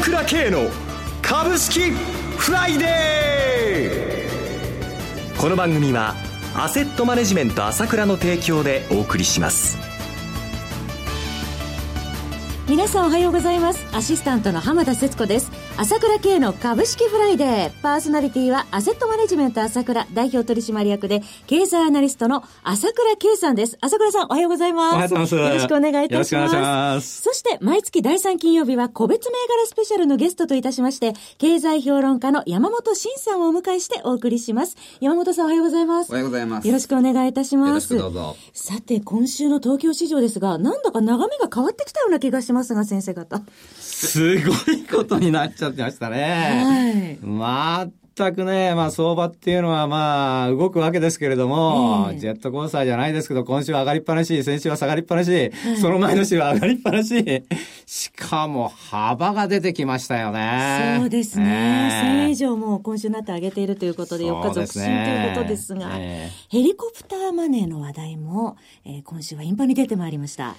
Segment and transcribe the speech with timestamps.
[0.00, 0.70] 倉慶の
[1.20, 5.40] 株式フライデー。
[5.40, 6.14] この番組は
[6.54, 9.89] アセットマネジメント朝倉の提供でお送りします。
[12.70, 15.50] 皆さんおはようございますアシスタントの浜田節子です
[15.80, 17.70] 朝倉慶の株式フライデー。
[17.80, 23.78] パーソナリティはアセットマネジメント朝倉代表取締役で経済アナリストの朝倉慶さんです。
[23.80, 24.94] 朝倉さんおはようございます。
[24.94, 25.34] おはようございます。
[25.36, 26.54] よろしくお願いいたします。
[26.54, 34.76] ますそして毎月第3金曜日は個別銘柄スペシャルのゲストといたしまして、経済評論家の山本慎さんをお迎えしてお送りします。
[35.00, 36.10] 山本さんおはようございます。
[36.10, 36.68] おはようございます。
[36.68, 37.68] よろしくお願いいたします。
[37.68, 38.36] よろしくどうぞ。
[38.52, 43.42] さて、今週の東京市場ですが、なんだか眺めが変わってきたような気がしますが、先生方。
[43.78, 46.62] すごいことになっちゃってましたね。
[46.64, 47.90] はい。
[48.20, 57.44] 全くね、まあ相場っていうのはまあ動くわけですけれども、えー、ジェットコースターじゃないですけど、今週は上がりっぱなし、先週は下がりっぱなし、はい、その前の週は上がりっぱなし、
[57.86, 60.96] しかも幅が出てきましたよね。
[61.00, 62.02] そうですね。
[62.04, 70.56] 1000円以上も今週になって上げているということで、4日続伸ということですが、えー、ヘリコプターマネーの話題も、えー、今週は頻繁に出てまいりました。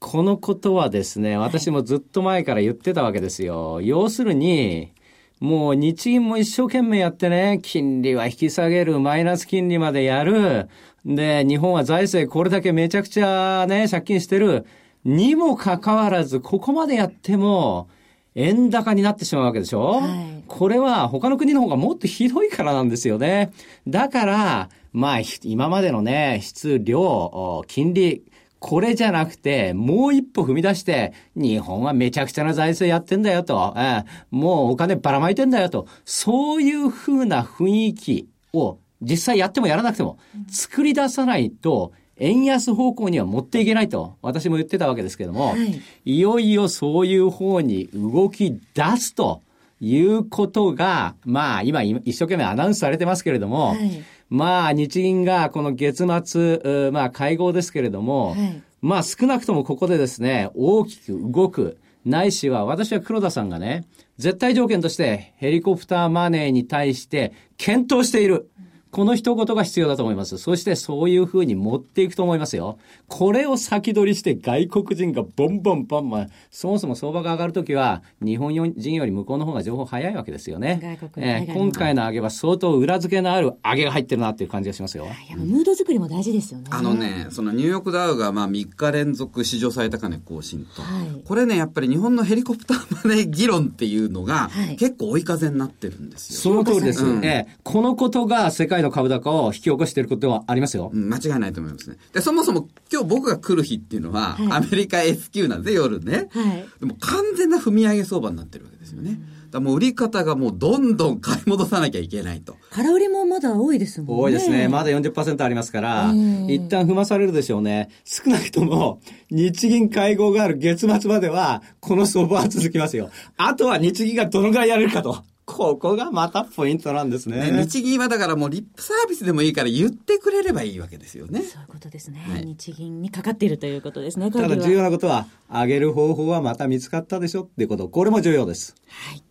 [0.00, 3.80] このことはですね、私もずっと前から言ってたわけですよ。
[3.82, 4.92] 要するに、
[5.40, 10.68] もう日銀も一生懸命やってね、金利は引き下げる、マイナス金利までやる。
[11.04, 14.66] で、日本は財政これだけめちゃくちゃね、借金してる。
[15.04, 17.88] にもかかわらず、ここまでやっても、
[18.34, 23.50] 円高になってしまうわけでしょ、はい、これは他の国の方がもっとひどいからなんですよね。
[23.88, 28.22] だから、まあ、今までのね、質量、金利、
[28.60, 49.42] これじゃなくて、もう一歩踏み出して、日本はめちゃくちゃな財政やってんだよと、えもうお金ばらまいてんだよと、そういうふうな雰囲気を実際やってもやらなくても作り出さないと、円安方向には持っていけないと、私も言ってたわけですけども、はい、いよいよそういう方に動き出すと
[49.80, 63.84] いうことが、まあ今一生懸命アナウンスされてますけれども、はいまあ、日銀がこの月末、まあ、会合ですけれども、はい、まあ、少なくともここでですね、大きく動く、ないしは、私は黒田さんがね、
[64.16, 68.50] 絶対条件としてヘリコプターマネーに対して検討している。
[68.90, 70.38] この一言が必要だと思います。
[70.38, 72.78] そしてそういうふうに持っていくと思いますよ。
[73.06, 80.98] これを先取りして外国人がボンボンボンボン、そもそも相場が上がるときは、日本人より向こうの方が情報早いわけですよね。
[81.16, 85.04] えー、今回の上げは相当裏付けのある上げが入ってるなっていう感じがしますよ。
[85.04, 86.66] いや、ムード作りも大事ですよね。
[86.70, 96.40] あのね、そのニューヨークダウがまあ3日連続史上最高値更新と、はい、これね、やっぱり日本のヘリコプターマネー議論っていうのが、結構追い風になってるんですよ。
[96.40, 97.04] その通りです。
[97.04, 100.90] うん、えー、このことが世界の株高を引き起こしていることはありますよ。
[100.92, 101.96] 間違いないと思いますね。
[102.12, 106.28] で、そもそも今日僕が来る日っていうのは、はい、アメリカ S q なんで夜ね。
[106.30, 109.20] はい、でも完全な踏み上げ相場になってるわけですよね。
[109.50, 112.56] だもう売り方がもうどんどん買い戻さなきゃいけないと。
[112.70, 114.22] 空売りもまだ多いですもんね。
[114.22, 114.68] 多いですね。
[114.68, 116.12] まだ40%ありますから、
[116.48, 117.88] 一旦踏まされるでしょうね。
[118.04, 119.00] 少なくとも、
[119.30, 123.10] 日銀会合がある月末までは、この相場は続きますよ。
[123.36, 125.24] あとは日銀がどのぐらいやれるかと。
[125.48, 127.50] ここがまたポイントなんですね。
[127.50, 131.40] ね日銀はだからもうリップサービスでもいいから言ってくれればいいわけですよね。
[131.40, 132.22] そういうことですね。
[132.28, 134.30] はい、日銀にかかっているということですね。
[134.30, 137.88] ただ重要なことは、上げる方法はまた見つかったでしょっていうこと。
[137.88, 138.74] これも重要です。
[138.88, 139.24] はい。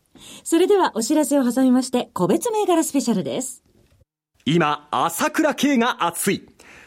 [0.43, 3.63] それではお知らせを挟みまして、個別銘柄スペシャルです。
[4.43, 6.49] 今、朝倉慶が熱い。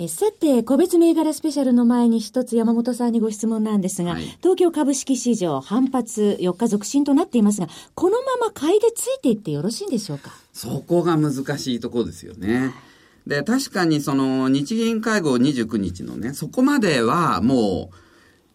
[0.00, 7.66] えさて、個別銘柄スペシャルの前に一つ山本さんにご質問なんですが、はい、東京株式市場反発4日続伸となっていますが、
[7.96, 10.30] このまま買いでついていってよろしいんでしょうか？
[10.52, 12.72] そこが難しいところですよね。
[13.26, 17.90] で、確かにその日銀会合29日のね、そこまではも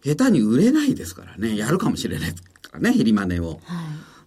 [0.02, 2.40] う下手に売れないですからね、やるかもしれないか
[2.72, 3.48] らね、ヘリマネを。
[3.50, 3.58] はい、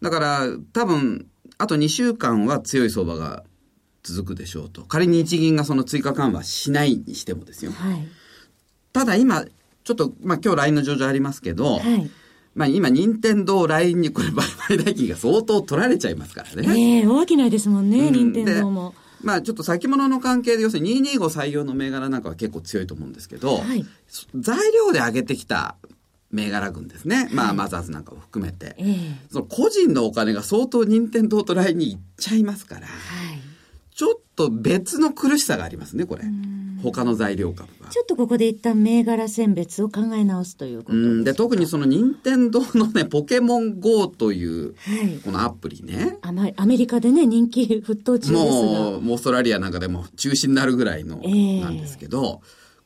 [0.03, 1.25] だから多分、
[1.57, 3.43] あと2週間は強い相場が
[4.07, 4.83] 続くでしょうと。
[4.83, 7.71] 仮に日銀がその追加緩和しないにしてもですよ。
[7.71, 8.07] はい、
[8.94, 9.45] ただ今、
[9.83, 12.09] ちょっと、まあ今日 LINE の上場ありますけど、はい、
[12.56, 17.01] まあ今、任天堂 LINE にこれ売買代金が相当取られちゃいますからね。
[17.01, 18.95] ええ大きないですもんね、うん任天堂も。
[19.21, 23.86] まあちょっと先物の関係で、要するに225採用の銘柄なんかは結構強いと思うんですけど、はい
[24.36, 25.75] 材料で上げてきた
[26.31, 27.30] 銘柄群ですね。
[27.31, 28.75] まあマザーズなんかも含めて。
[28.77, 33.37] ええその個人のお金が相当任天堂と LINE に行っちゃいますから、はい。
[33.97, 36.21] ちょっと別の苦しさがありますね、これ。
[36.83, 37.89] 他の材料株は。
[37.89, 45.19] ちょっとここで一旦銘柄選別を考え直すということうん、で、特にその任天堂のね、 ポケモン GO という、はい。
[45.25, 46.19] このアプリね。
[46.21, 48.39] あまアメリカでね、人気沸騰中ですが。
[48.39, 48.45] もう、
[48.97, 52.41] オーストラリアなんかでも中止になるぐらいの、ええなんですけど、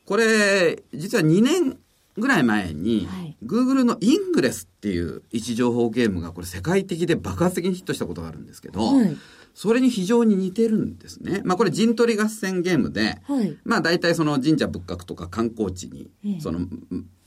[0.05, 1.77] これ、実は2年
[2.17, 9.17] ぐらい前に、はい Google のイングレスっていう位置情報ゲームがこれ世界的で爆発的にヒットしたことがあるんですけど、はい
[9.53, 11.41] それに非常に似てるんですね。
[11.43, 16.69] まあこれ陣取り合戦ゲームで、はいまあ大体その神社仏閣とか観光地にええそのん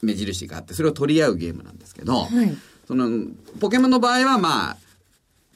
[0.03, 2.57] 目印があって、それを取り合うゲームなんですけど、はい
[2.87, 3.11] その
[3.61, 4.77] ポケモンの場合はまあ、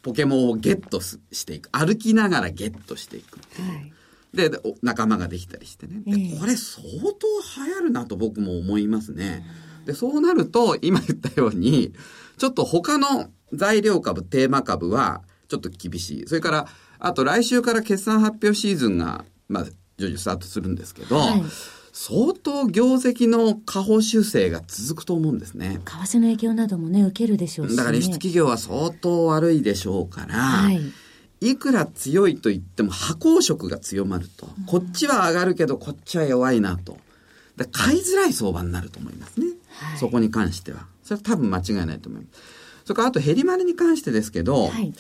[0.03, 1.71] ポケモンをゲットすしていく。
[1.71, 3.39] 歩きながらゲットしていく。
[3.39, 3.81] はい。
[3.85, 3.98] で、
[4.35, 6.03] でお仲間ができたりしてね。
[6.05, 9.45] でええこれ相当流行るなと僕も思いますね。
[9.89, 11.95] で、そうなると、今言ったように、
[12.37, 16.27] ちょっと他の材料株、テーマ株は、ちょっと厳しい。
[16.27, 19.65] それから、あと来週から決算発表シーズンが、まあ、
[19.97, 21.43] 徐々スタートするんですけど、はい
[22.01, 25.81] 相当業績の下方修正が続くと思うんですね。
[25.85, 27.77] 為替の影響などもね、受けるでしょうし、ね。
[27.77, 30.81] だから輸出企業は相当悪いでしょうから、はい。
[31.41, 34.49] いくら強いと言っても波光色が強まると。
[34.67, 36.99] こっちは上がるけどこっちは弱いなと。
[37.57, 39.47] で買いづらい相場になると思いますね。
[39.71, 40.87] はいそこに関しては。
[41.03, 42.41] それは多分間違いないと思います。
[42.85, 44.93] それからあとヘリマネに関してですけど、はい。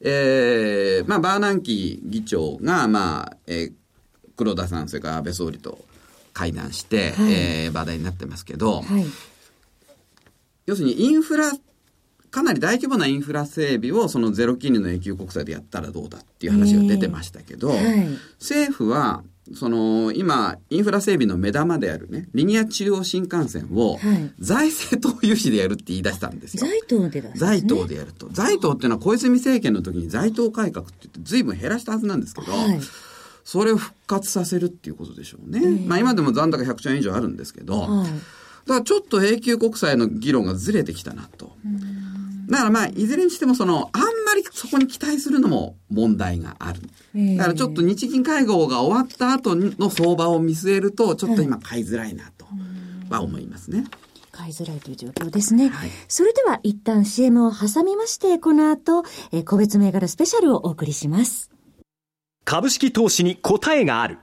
[0.00, 3.72] えーまあバーナンキ議長が、まあ、えー
[4.36, 5.78] 黒田さん、それから安倍総理と
[6.32, 9.04] 会談して、はいえー話題になってますけど、はい。
[10.66, 11.52] 要するにインフラ、
[12.30, 19.22] かなり大規模なインフラ整備をそのゼロ金利の永久国債でやったらどうだっていう話が出てましたけど、えーはい政府は、
[19.54, 26.66] その今、インフラ整備の目玉であるね、リニア中央新幹線をはい財政投融資でやるって言い出したんですよ。
[26.66, 27.34] 財東でだ、ね。
[27.36, 28.28] 財党でやると。
[28.30, 32.80] 財党っていうのは小泉政権の時に財党改革って言って随分減らしたはずなんですけど、はい。
[33.44, 35.84] それを復活させるっていうことでしょうね。
[35.86, 38.08] まあ今でも残高100兆円以上あるんですけど、はい。
[38.66, 41.56] だからちょっと永久国債の議論がずれてきたなと。
[42.50, 46.80] だからまあ、いずれにしてもその、あんまりそこに期待するのも問題がある。
[47.14, 52.46] ええだからちょっと日銀会合が終わった後の相場を見据えると、ちょっと今買いづらいなと
[53.08, 53.84] は思いますね。
[54.32, 55.70] 買いづらいという状況ですね。
[56.08, 61.50] それでは一旦 CM を挟みまして、この後、えー個別銘柄スペシャルをお送りします。
[62.44, 64.18] 株式投資に答えがある。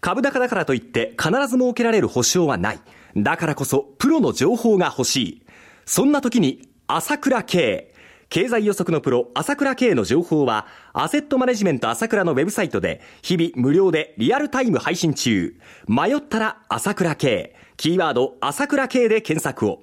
[0.00, 2.80] 株高だからといって必ず設けられる保証はない。
[3.16, 5.42] だからこそプロの情報が欲しい。
[5.86, 7.90] そんな時に朝倉慶。
[8.28, 15.54] 経済予測のプロ、朝倉慶の情報は、アセットマネジメント朝倉のウェブサイトで、日々無料でリアルタイム配信中。
[15.88, 17.54] 迷ったら朝倉慶。
[17.78, 19.82] キーワード、朝倉慶で検索を。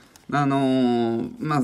[0.31, 1.61] あのーまあ、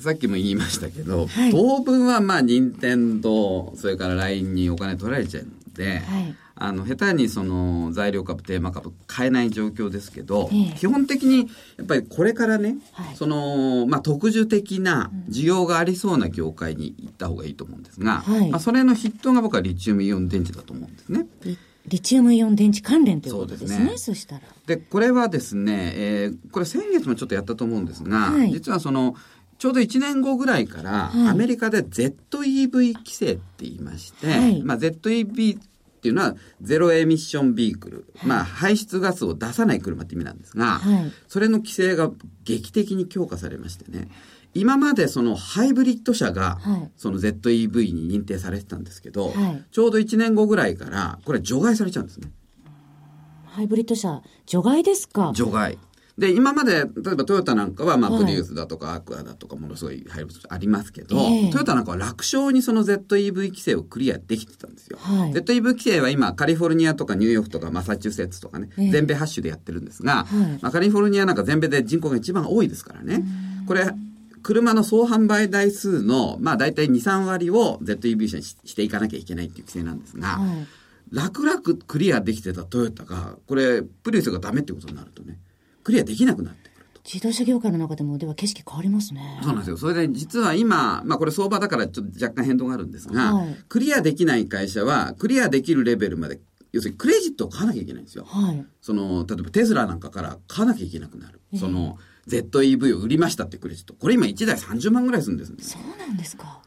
[0.00, 1.50] さっきも言いましたけど、はい。
[1.50, 6.34] 当分はまあ、任天堂、それから LINE にお金取られちゃうので、はい。
[6.60, 10.76] あの、下手にその材料株、テーマ株買えない状況ですけど、ええ。
[10.76, 13.16] 基本的にやっぱりこれからね、はい。
[13.16, 18.50] その、まあ、特需的な需要がありそうな業界に行った方がいいと思うんですが、はい。
[18.50, 21.26] まあ、それの筆頭が僕はリチウムイオン電池だと思うんですね。
[21.44, 21.56] リ
[21.88, 23.76] リチウムイオン電池関連ということですね。
[23.76, 23.98] そね。
[23.98, 24.42] そしたら。
[24.66, 28.52] で、これはですね、えーこれ先月もちょっとやったと思うんですが、はい。
[28.52, 29.14] 実はその、
[29.58, 31.28] ちょうど1年後ぐらいから、はい。
[31.28, 34.62] アメリカで ZEV 規制って言いまして、はい。
[34.62, 41.12] まあ、ZEV っていうのはゼロエミッションビークル、まあ、排出ガスを出さない車って意味なんですが、はい。
[41.26, 42.10] それの規制が
[42.44, 44.08] 劇的に強化されましてね、
[44.58, 52.30] 今までそのハイブリッド車がはいその ZEV に認定されてたんですけど、はいちょうど1年後ぐらいからこれ除外されちゃうんですね。
[53.46, 55.32] ハイブリッド車、除外ですか？
[55.34, 55.78] 除外。
[56.16, 64.98] で、今まで、例えばトヨタなんかは、まあ、はいプリウスだとかアクアだとかものすごいハイブリッドありますけど、ええトヨタなんかは楽勝にその ZEV 規制をクリアできてたんですよ。
[65.00, 73.24] はい ZEV 規制は今、カリフォルニアとかニューヨークとかマサチューセッツとかね、ええ全米ハッシュでやってるんですが、はいまあ、カリフォルニアなんか全米で人口が一番多いですからね。
[73.68, 73.88] これ、
[74.42, 80.66] 車の総販売台数の、まあ大体2、3割を ZEV 車にしていかなきゃいけないっていう規制なんですが、はい、
[81.12, 85.38] 楽々クリアできてたトヨタが、これ、プリウスがダメってことになるとね、
[85.84, 87.00] クリアできなくなってくると。
[87.04, 89.40] 自動車業界の中でも、では景色変わりますね。
[89.42, 89.76] そうなんですよ。
[89.76, 96.40] それで実は今、まあこれ相場だからちょっと若干変動があるんですが、はい、クリアできない会社は、クリアできるレベルまで
[96.72, 98.24] 要するにクレジットを買わなきゃいけないんですよ。
[98.24, 101.40] はい、その、例えばテスラなんかから買わなきゃいけなくなる。
[101.52, 103.94] えー、その、ZEV を売りましたってクレジット。
[103.94, 105.56] これ今1台30万ぐらいするんですね。
[105.60, 106.60] そうなんですか。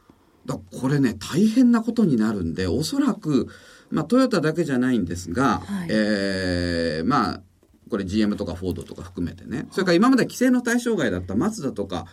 [0.44, 3.48] だこれね、大変なことになるんで、おそらく、
[3.90, 7.42] まあトヨタだけじゃないんですが、はい、えー、まあ、
[7.88, 9.66] これ GM とかフォードとか含めてね。
[9.70, 12.06] それから今まで規制の対象外だったマツダとか、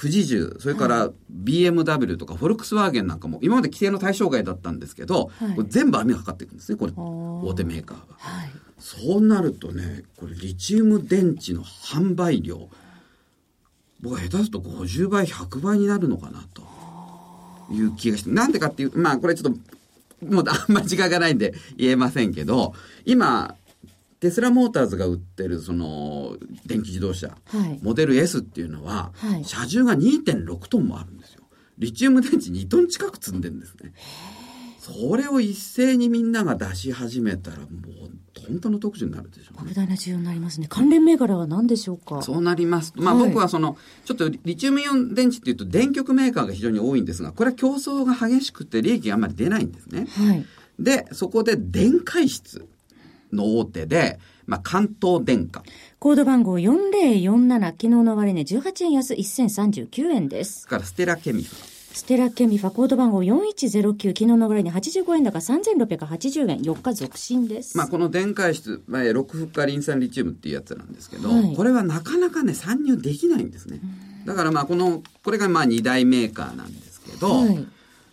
[0.00, 8.04] 富士重、それから BMW とかフォルクスワーゲンなんかも今まで規制の対象外だったんですけど、はい、これ全部網がかかっていくんですね、これ、大手メーカーは。
[8.10, 12.68] はい、そうなるとね、これリチウム電池の販売量、
[14.00, 16.62] 僕は下手すると50倍、100倍になるのかなと
[17.72, 22.72] いう気がして、なんでかっていう、まあこれちょっと、もうあんまり時間がないんで言えませんけど、
[23.04, 23.56] 今、
[24.20, 31.44] テスラモーターズが売ってるその電気自動車、はい、モデル S っていうのは、はい、車重が2.6トンもあるんですよ。
[31.78, 33.92] リチウム電池2トン近く積んでるんですね。
[34.80, 37.68] それを一斉にみんなが出し始めたらもう
[38.48, 40.66] 本当の特需になるでしょう、ね、莫大な需要になりますね。
[40.68, 42.22] 関連銘柄は何でしょうか？
[42.22, 42.94] そうなります。
[42.96, 50.06] まあ、はい、僕はその、ちょっとリチウムイオン電池っていうと電極メーカーが非常に多いんですが、これは競争が激しくて利益があんまり出ないんですね。
[50.10, 50.46] はい、
[50.78, 52.66] で、そこで電解質。
[53.32, 55.62] の大手で、まあ、関東電化。
[55.98, 60.66] コード番号4047、昨日の終値18円安1039円です。
[60.66, 61.78] からステラケミファ。
[61.92, 67.76] ステラケミファコード番号4109、昨日の終値85円高3680円、4日続伸です。
[67.76, 73.80] まあ、この電解質、まあ、6フッ化リン酸リチウムっていうやつなんですけど、はい、これはなかなかね、参入できないんですね。
[74.26, 77.66] だからまあ、この、これがまあ2大メーカーなんですけど、はい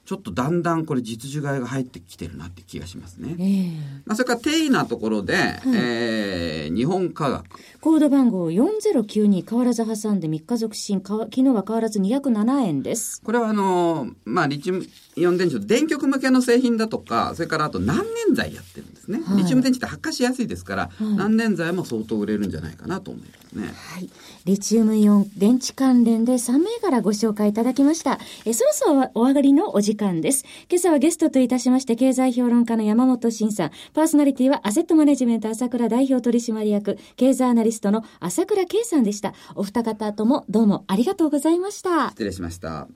[0.06, 3.36] ちょっとだんだんこれ実需買いが入ってきてるなって気がしますね。
[3.40, 7.46] えー、まあ、それから定位なところで、はい、えー、日本科学。
[7.82, 13.22] コード番号4092変わらず挟んで3日続進、昨日は変わらず207円です。
[13.24, 14.86] これはあの、まあ、リチウム
[15.16, 17.98] イオン電池電極向けの製品だとか、それからあと難
[18.28, 19.22] 燃剤やってるんですね。
[19.26, 23.68] はい、リチウム電池って発火しやすいですから、はい、難燃剤も相当売れるんじゃないかなと思いますね。
[23.68, 24.10] はい。
[24.46, 28.20] リチウムイオン電池関連で3銘柄ご紹介いただきました。
[28.46, 30.46] えそろそろお上がりのお時間です。
[30.70, 39.34] 今朝はゲストといたしまして、経済評論家の山本慎さん、パーソナリティはアセットマネジメント朝倉代表取締役、経済アナリストの朝倉圭さんでした。
[39.56, 42.10] お二方ともどうもありがとうございました。
[42.10, 42.88] 失礼しました。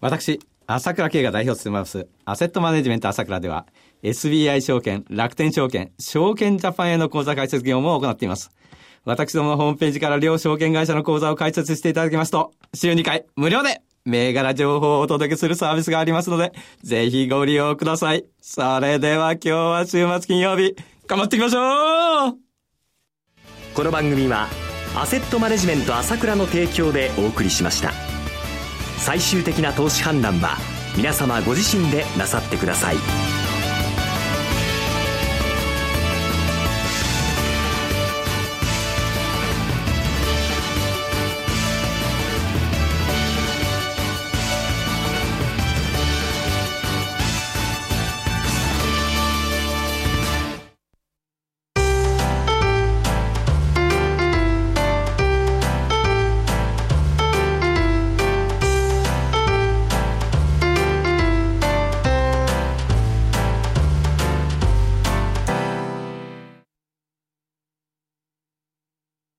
[0.00, 3.66] 私、朝倉慶が代表を務めます、アセットマネジメント朝倉では、
[4.02, 8.50] SBI 証券、楽天証券、証券ジャパンへの口座開設業務を行っています。
[9.04, 16.52] 私どものホームページから両証券会社の口座を開設していただきますと、週2回無料で銘柄情報をお届けするサービスがありますので、
[16.82, 18.24] ぜひご利用ください。
[18.40, 20.76] それでは今日は週末金曜日、
[21.06, 22.38] 頑張っていきましょう
[23.74, 24.48] この番組は、
[24.96, 27.92] アセットマネジメント朝倉の提供でお送りしました。
[28.98, 30.56] 最終的な投資判断は
[30.96, 33.37] 皆様ご自身でなさってください。